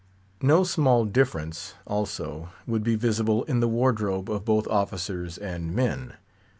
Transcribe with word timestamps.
No 0.41 0.63
small 0.63 1.05
difference, 1.05 1.75
also, 1.85 2.49
would 2.65 2.83
be 2.83 2.95
visible 2.95 3.43
in 3.43 3.59
the 3.59 3.67
wardrobe 3.67 4.31
of 4.31 4.43
both 4.45 4.67
officers 4.67 5.37
and 5.37 5.75
men. 5.75 6.15